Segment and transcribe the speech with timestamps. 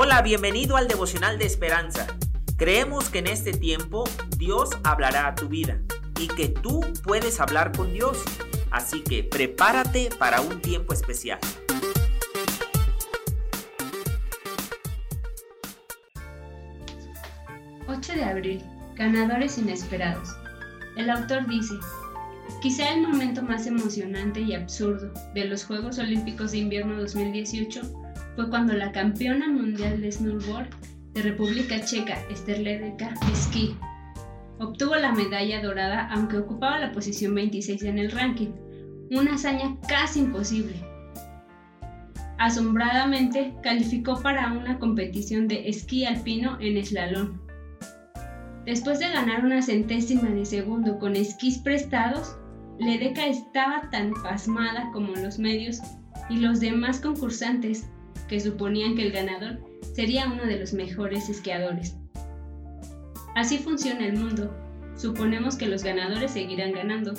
[0.00, 2.06] Hola, bienvenido al devocional de esperanza.
[2.56, 4.04] Creemos que en este tiempo
[4.36, 5.80] Dios hablará a tu vida
[6.20, 8.22] y que tú puedes hablar con Dios.
[8.70, 11.40] Así que prepárate para un tiempo especial.
[17.88, 18.62] ...8 de abril...
[18.94, 20.28] Ganadores inesperados.
[20.96, 21.74] El autor dice,
[22.62, 28.07] quizá el momento más emocionante y absurdo de los Juegos Olímpicos de Invierno 2018
[28.38, 30.68] fue cuando la campeona mundial de snowboard
[31.12, 33.74] de República Checa, Esther Ledecka Esquí,
[34.60, 38.50] obtuvo la medalla dorada aunque ocupaba la posición 26 en el ranking,
[39.10, 40.76] una hazaña casi imposible.
[42.38, 47.42] Asombradamente calificó para una competición de esquí alpino en eslalón.
[48.64, 52.36] Después de ganar una centésima de segundo con esquís prestados,
[52.78, 55.80] Ledeca estaba tan pasmada como los medios
[56.30, 57.88] y los demás concursantes
[58.28, 59.58] que suponían que el ganador
[59.94, 61.96] sería uno de los mejores esquiadores.
[63.34, 64.54] Así funciona el mundo.
[64.96, 67.14] Suponemos que los ganadores seguirán ganando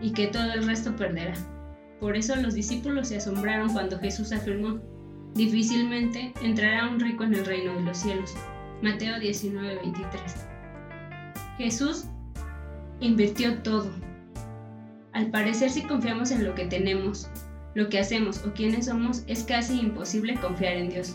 [0.00, 1.34] y que todo el resto perderá.
[2.00, 4.80] Por eso los discípulos se asombraron cuando Jesús afirmó,
[5.34, 8.34] difícilmente entrará un rico en el reino de los cielos.
[8.82, 10.46] Mateo 19:23.
[11.58, 12.04] Jesús
[13.00, 13.90] invirtió todo.
[15.12, 17.28] Al parecer si confiamos en lo que tenemos,
[17.78, 21.14] lo que hacemos o quiénes somos, es casi imposible confiar en Dios.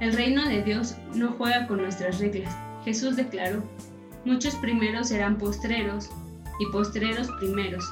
[0.00, 2.54] El reino de Dios no juega con nuestras reglas.
[2.84, 3.62] Jesús declaró,
[4.26, 6.10] muchos primeros serán postreros
[6.60, 7.90] y postreros primeros.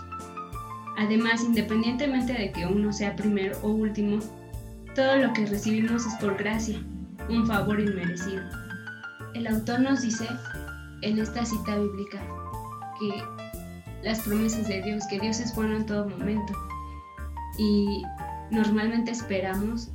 [0.99, 4.19] Además, independientemente de que uno sea primero o último,
[4.95, 6.79] todo lo que recibimos es por gracia,
[7.31, 8.43] un favor inmerecido.
[9.33, 10.29] El autor nos dice
[11.01, 12.21] en esta cita bíblica
[13.01, 13.23] que
[14.07, 16.53] las promesas de Dios, que Dios es bueno en todo momento,
[17.59, 18.03] y
[18.51, 19.91] normalmente esperamos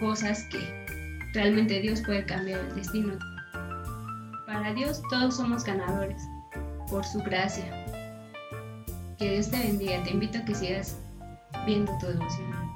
[0.00, 0.58] cosas que
[1.34, 3.18] realmente Dios puede cambiar el destino.
[4.46, 6.22] Para Dios todos somos ganadores
[6.88, 7.64] por su gracia.
[9.18, 10.02] Que Dios te bendiga.
[10.02, 10.98] Te invito a que sigas
[11.66, 12.69] viendo tu devoción.